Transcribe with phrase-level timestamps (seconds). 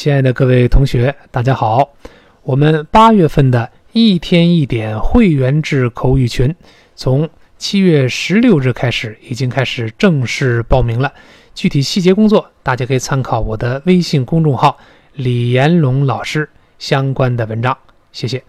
[0.00, 1.90] 亲爱的各位同学，大家好！
[2.42, 6.56] 我们八月份的一天一点会员制口语群，
[6.96, 11.12] 从七月十六日开始，已经开始正式报名了。
[11.54, 14.78] 具体细节工作，大家可以参考我的微信公众号
[15.12, 16.48] “李延龙老师”
[16.80, 17.76] 相关的文章。
[18.10, 18.42] 谢谢。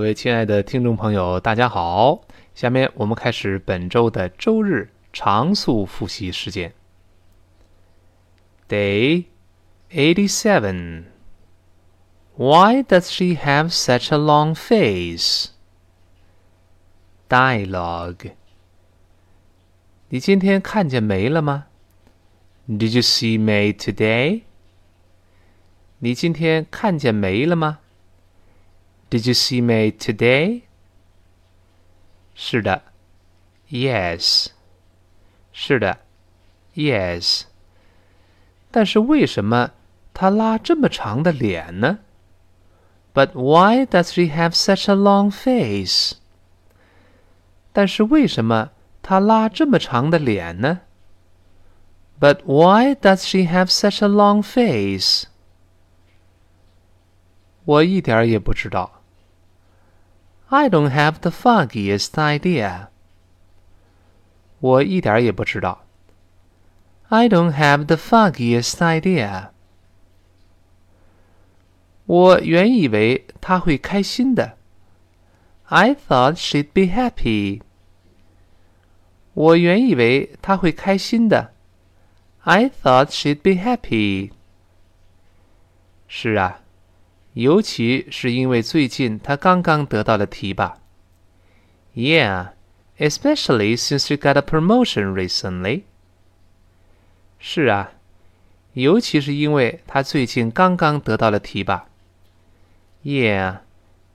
[0.00, 2.22] 各位亲爱的听众朋友，大家好！
[2.54, 6.72] 下面我们开始本周的周日常速复习时间。
[8.66, 9.26] Day
[9.90, 11.04] eighty-seven.
[12.34, 15.48] Why does she have such a long face?
[17.28, 18.32] Dialogue.
[20.08, 21.66] 你今天看见梅了吗
[22.66, 24.44] ？Did you see May today?
[25.98, 27.80] 你今天看见梅了吗
[29.09, 30.63] ？Did you see May today?
[32.33, 32.81] 是的，
[33.69, 34.47] Yes。
[35.51, 35.99] 是的，
[36.73, 37.43] Yes。
[38.71, 39.71] 但是为什么
[40.13, 41.99] 她拉这么长的脸呢？
[43.13, 46.15] But why does she have such a long face?
[47.71, 48.71] 但是为什么
[49.01, 50.81] 她拉这么长的脸呢？
[52.19, 55.27] But why does she have such a long face?
[57.63, 58.98] 我一点也不知道。
[60.49, 62.87] I don't have the foggiest idea.
[64.59, 65.85] 我一点也不知道。
[67.09, 69.49] I don't have the foggiest idea.
[72.05, 74.57] 我原以为她会开心的。
[75.65, 77.61] I thought she'd be happy.
[79.33, 81.53] 我原以为她会开心的。
[82.41, 84.31] I thought she'd be happy.
[86.07, 86.58] 是啊。
[87.39, 90.77] 尤其是因为最近他刚刚得到了提拔。
[91.93, 92.49] Yeah,
[92.97, 95.83] especially since you got a promotion recently.
[97.39, 97.91] 是啊，
[98.73, 101.87] 尤其是因为他最近刚刚得到了提拔。
[103.03, 103.59] Yeah,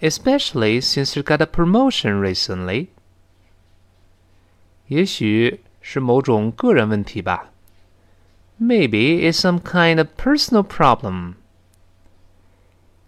[0.00, 2.88] especially since you got a promotion recently.
[4.88, 7.50] 也许是某种个人问题吧。
[8.60, 11.34] Maybe it's some kind of personal problem.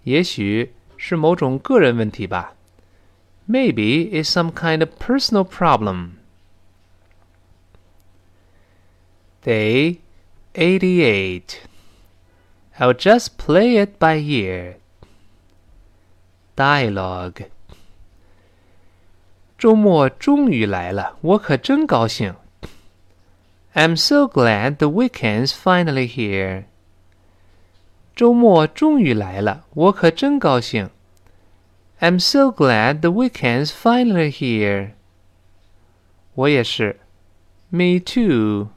[0.05, 2.55] 也许是某种个人问题吧。
[3.49, 6.11] Maybe it's some kind of personal problem.
[9.43, 9.99] Day
[10.55, 11.61] 88.
[12.79, 14.77] I'll just play it by ear.
[16.57, 17.47] Dialogue.
[19.57, 22.35] 周末终于来了，我可真高兴。
[23.75, 26.65] I'm so glad the weekend's finally here.
[28.15, 30.91] 周末终于来了，我可真高兴。
[32.01, 34.93] I'm so glad the weekend's finally here。
[36.35, 37.01] 我也是。
[37.71, 38.69] Me too。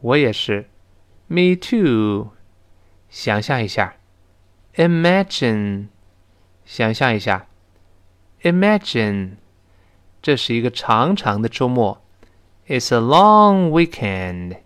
[0.00, 0.68] 我也是。
[1.28, 2.32] Me too。
[3.08, 3.94] 想象一下。
[4.74, 5.86] Imagine。
[6.64, 7.46] 想象一下。
[8.42, 9.36] Imagine。
[10.20, 12.02] 这是一个长长的周末。
[12.66, 14.58] It's a long weekend。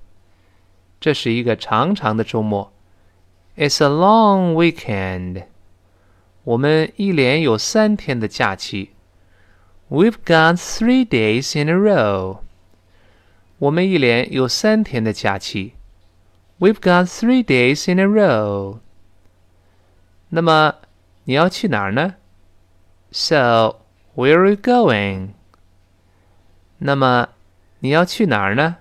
[0.99, 2.72] 这是一个长长的周末。
[3.57, 5.45] It's a long weekend.
[6.45, 8.91] 我们一连有三天的假期。
[9.91, 12.39] We've got three days in a row.
[13.59, 15.75] 我们一连有三天的假期。
[16.61, 18.79] We've got three days in a row.
[20.31, 20.77] 那么
[21.25, 22.15] 你要去哪儿呢？
[23.11, 23.81] So
[24.15, 25.31] where are you going?
[26.79, 27.31] 那么
[27.81, 28.77] 你要去哪儿呢？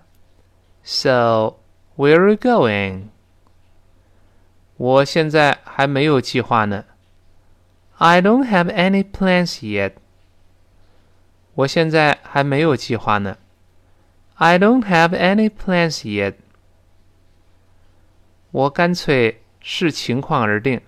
[0.84, 1.58] So
[1.96, 3.09] where are you going?
[4.81, 6.86] 我现在还没有计划呢。
[7.98, 9.94] I don't have any plans yet.
[11.56, 13.38] 我现在还没有计划呢。
[14.36, 16.36] I don't have any plans yet.
[18.51, 20.81] 我干脆视情况而定。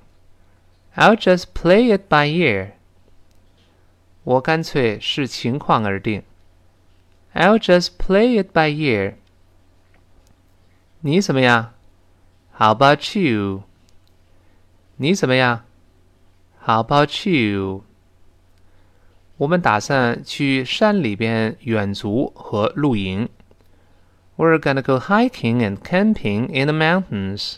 [0.95, 2.73] I'll just play it by ear.
[4.23, 6.23] 我干脆视情况而定。
[7.33, 9.15] I'll just play it by ear.
[11.01, 11.73] 你怎么样？
[12.57, 13.63] How about you?
[14.97, 15.63] 你怎么样？
[16.65, 17.83] How about you？
[19.37, 23.29] 我们打算去山里边远足和露营。
[24.35, 27.57] We're gonna go hiking and camping in the mountains。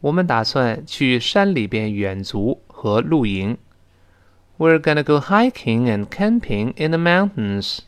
[0.00, 3.58] 我们打算去山里边远足和露营。
[4.58, 7.80] We're gonna go hiking and camping in the mountains。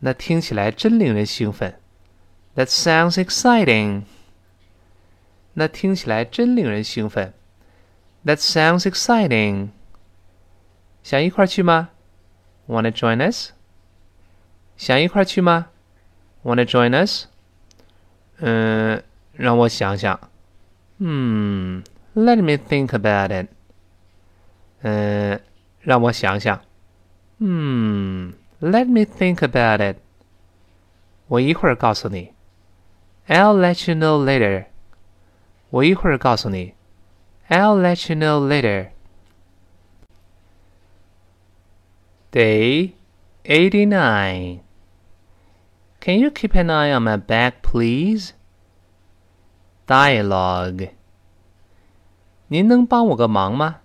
[0.00, 1.78] 那听起来真令人兴奋。
[2.54, 4.02] That sounds exciting.
[5.54, 7.32] 那听起来真令人兴奋。
[8.24, 9.68] That sounds exciting.
[11.02, 11.90] 想一块去吗？
[12.68, 13.52] Wanna join us?
[14.76, 15.68] 想一块去吗？
[16.44, 17.26] Wanna join us?
[18.38, 19.02] 嗯，
[19.32, 20.18] 让我想想。
[20.98, 21.82] Hmm,
[22.14, 23.48] let me think about it.
[24.82, 25.40] 嗯，
[25.80, 26.60] 让我想想。
[27.38, 29.98] Hmm, let me think about it.
[31.28, 32.32] 我一会儿告诉你。
[33.28, 34.66] I'll let you know later.
[35.70, 36.74] 我一会儿告诉你。
[37.48, 38.90] I'll let you know later.
[42.32, 42.92] Day
[43.44, 44.60] 89.
[46.00, 48.32] Can you keep an eye on my back, please?
[49.86, 50.90] Dialogue.
[52.48, 53.80] 您能帮我个忙吗？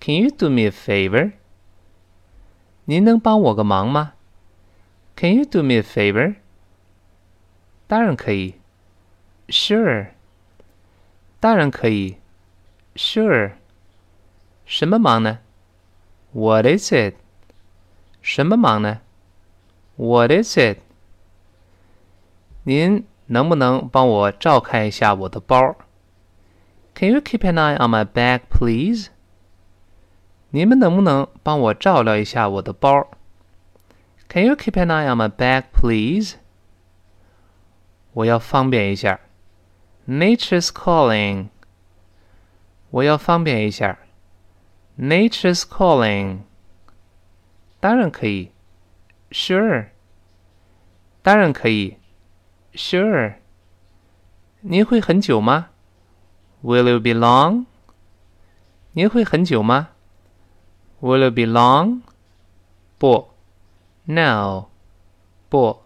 [0.00, 1.32] Can you do me a favor?
[2.84, 4.12] 您能帮我个忙吗？
[5.16, 6.36] Can you do me a favor?
[7.86, 8.54] 当然可以。
[9.48, 10.08] Sure.
[11.40, 12.16] 当然可以。
[12.94, 13.52] Sure.
[14.64, 15.38] 什么忙呢？
[16.32, 17.14] What is it?
[18.20, 19.00] 什么忙呢？
[19.96, 20.78] What is it?
[22.64, 25.76] 您能不能帮我照看一下我的包？
[26.94, 29.08] Can you keep an eye on my bag, please?
[30.50, 33.08] 你们能不能帮我照料一下我的包？
[34.28, 36.34] Can you keep an eye on my bag, please?
[38.12, 39.20] 我要方便一下。
[40.06, 41.48] Nature's calling.
[42.90, 43.98] 我要方便一下。
[44.98, 46.40] Nature's calling.
[47.80, 48.52] 当然可以。
[49.30, 49.88] Sure.
[51.22, 51.98] 当然可以。
[52.74, 53.36] Sure.
[54.60, 55.70] 您会很久吗？
[56.62, 57.66] Will you be long?
[58.92, 59.88] 您会很久吗？
[61.00, 62.02] Will you be long?
[62.98, 63.30] 不。
[64.04, 64.66] No.
[65.48, 65.82] 不。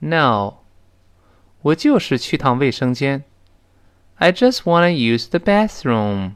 [0.00, 0.58] No.
[1.66, 3.24] 我就是去趟卫生间。
[4.16, 6.32] I just wanna use the bathroom.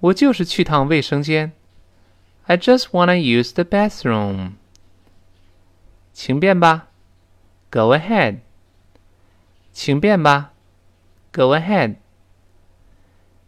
[0.00, 1.52] 我就是去趟卫生间。
[2.44, 4.52] I just wanna use the bathroom.
[6.12, 6.88] 请便吧。
[7.70, 8.38] Go ahead.
[9.72, 10.52] 请便吧。
[11.32, 11.96] Go ahead.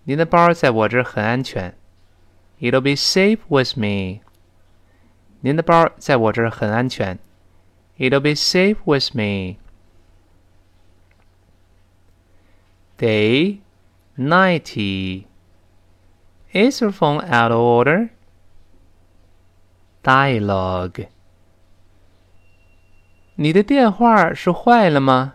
[0.05, 1.75] 您的包在我这儿很安全。
[2.61, 4.21] It'll be safe with me.
[5.41, 7.19] 您的包在我这儿很安全。
[7.99, 9.57] It'll be safe with me.
[12.99, 13.61] Day
[14.17, 15.27] 90.
[16.53, 18.11] Is your phone out of order?
[20.03, 21.09] Dialogue.
[23.37, 25.35] 你的电话是坏了吗？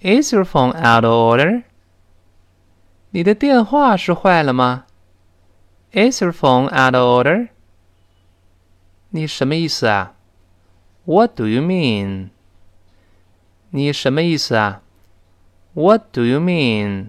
[0.00, 1.64] Is your phone out of order?
[3.10, 4.86] 你的电话是坏了吗？
[5.92, 7.48] Is your phone out of order?
[9.10, 10.14] 你什么意思啊？
[11.04, 12.30] What do you mean?
[13.70, 14.82] 你什么意思啊
[15.74, 17.06] ？What do you mean？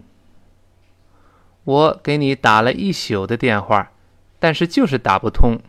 [1.64, 3.92] 我给你打了一宿的电话，
[4.40, 5.60] 但是就是打不通。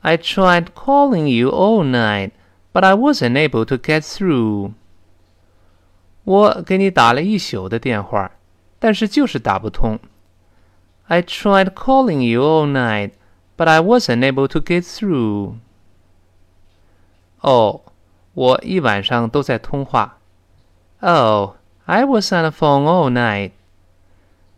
[0.00, 2.30] I tried calling you all night,
[2.72, 4.72] but I wasn't able to get through.
[6.24, 8.32] 我给你打了一宿的电话，
[8.78, 9.98] 但是就是打不通。
[11.08, 13.12] I tried calling you all night,
[13.56, 15.54] but I wasn't able to get through.
[17.40, 17.82] 哦，
[18.34, 20.18] 我一晚上都在通话。
[21.00, 21.50] Oh.
[21.91, 23.51] I was on the phone all night.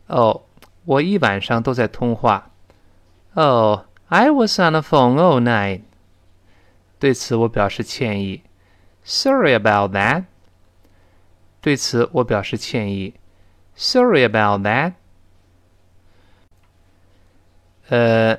[0.06, 0.44] 哦，
[0.86, 2.52] 我一晚上都在通话。
[3.34, 5.82] Oh, I was on the phone all night.
[7.00, 8.44] 对此我表示歉意。
[9.04, 10.26] Sorry about that.
[11.60, 13.16] 对此我表示歉意。
[13.76, 14.94] Sorry about that.
[17.90, 18.38] 呃，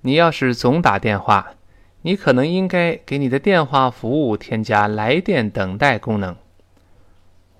[0.00, 1.54] 你要是总打电话，
[2.00, 6.36] 你可能应该给你的电话服务添加来电等待功能。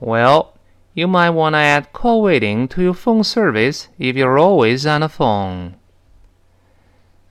[0.01, 0.49] Well.
[0.94, 5.01] You might want to add call waiting to your phone service if you're always on
[5.01, 5.74] the phone.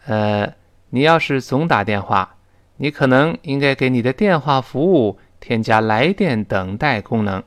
[0.06, 0.54] 呃，
[0.90, 2.36] 你要是总打电话，
[2.76, 7.42] 你可能应该给你的电话服务添加来电等待功能。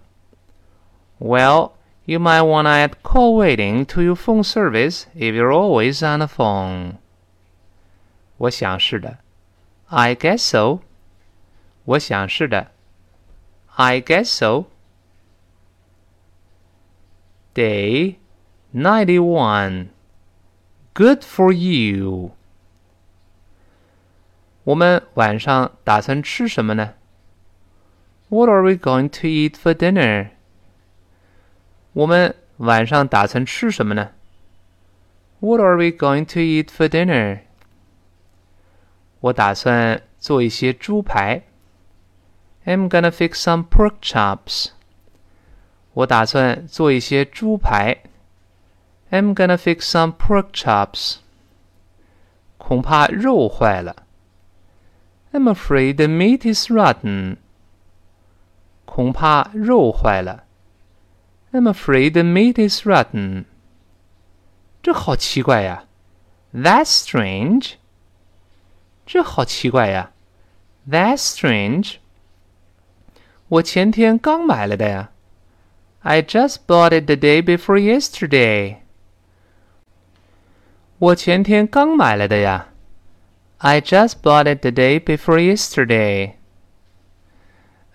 [1.19, 1.71] Well,
[2.03, 6.19] you might want to add call waiting to your phone service if you're always on
[6.19, 6.95] the phone.
[8.37, 9.19] 我想是的。
[9.87, 10.79] I guess so.
[11.85, 12.71] 我想是的。
[13.75, 14.65] I guess so.
[17.53, 18.17] Day
[18.73, 19.89] 91.
[20.93, 22.31] Good for you.
[24.63, 26.93] 我们晚上打算吃什么呢？
[28.29, 30.29] What are we going to eat for dinner?
[31.93, 34.11] 我们晚上打算吃什么呢？
[35.39, 37.41] What are we going to eat for dinner?
[39.21, 41.43] 我打算做一些猪排。
[42.65, 44.67] I'm gonna fix some pork chops.
[45.93, 47.97] 我打算做一些猪排。
[49.11, 51.17] I'm gonna fix some pork chops.
[52.57, 54.03] 恐怕肉坏了。
[55.31, 57.37] I'm afraid the meat is rotten.
[58.85, 60.43] 恐怕肉坏了。
[61.51, 63.45] I'm afraid the meat is rotten.
[64.81, 65.85] 这好奇怪呀。
[66.53, 67.73] That's strange.
[69.05, 70.11] 这好奇怪呀。
[70.87, 71.95] That's strange.
[73.47, 75.11] 我前天刚买来的呀。
[76.03, 78.77] I just bought it the day before yesterday.
[80.97, 82.67] 我前天刚买来的呀。
[83.57, 86.33] I just bought it the day before yesterday.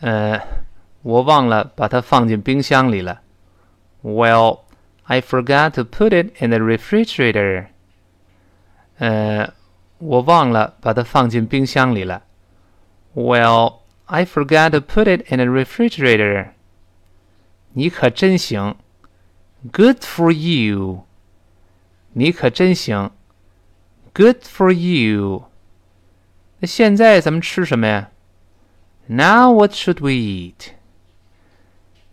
[0.01, 0.41] 呃，
[1.03, 3.23] 我忘了把它放进冰箱里了。
[4.03, 4.61] Well,
[5.05, 7.69] I forgot to put it in the refrigerator.
[8.99, 9.55] 呃，
[9.99, 12.23] 我忘了把它放进冰箱里了。
[13.15, 16.49] Well, I forgot to put it in the refrigerator.
[17.79, 18.77] 你可真行，
[19.73, 21.05] Good for you.
[22.13, 23.11] 你可真行，
[24.13, 25.45] Good for you.
[26.61, 28.11] 那现在咱们吃什么呀？
[29.07, 30.73] Now what should we eat?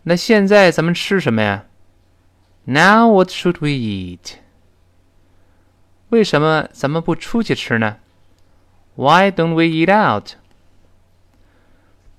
[0.02, 1.66] 那现在咱们吃什么呀？
[2.64, 4.34] Now what should we eat?
[6.08, 7.98] 为什么咱们不出去吃呢？
[8.96, 10.32] Why don't we eat out?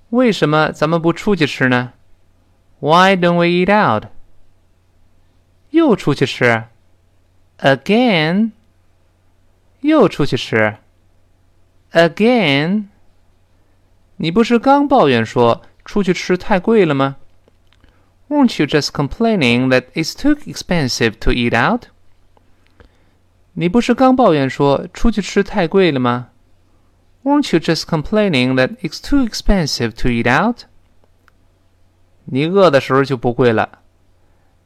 [0.10, 1.94] 为什么咱们不出去吃呢
[2.80, 4.10] ？Why don't we eat out?
[5.72, 6.66] 又出去吃？
[7.60, 8.52] Again?
[9.82, 10.78] 又出去吃？
[11.92, 12.86] Again?
[14.18, 17.18] 你不是刚抱怨说出去吃太贵了吗？
[18.30, 21.88] Weren't you just complaining that it's too expensive to eat out?
[23.54, 26.30] 你不是刚抱怨说出去吃太贵了吗？
[27.24, 30.66] Weren't you just complaining that it's too expensive to eat out?
[32.31, 33.81] 你饿的时候就不跪了。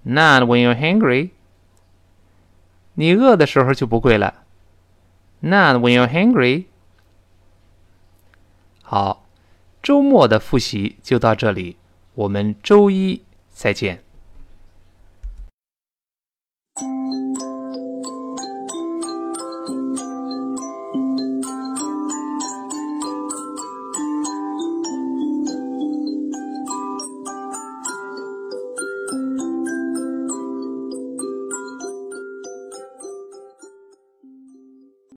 [0.02, 1.30] Not when you're hungry.
[2.94, 4.42] 你饿的时候就不跪了。
[5.40, 6.64] Not when you're hungry.
[8.82, 9.24] 好，
[9.82, 11.76] 周末的复习就到这里，
[12.14, 14.01] 我们周一再见。